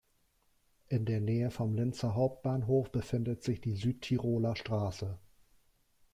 [0.87, 5.19] In der Nähe vom Linzer Hauptbahnhof befindet sich die Südtiroler Straße.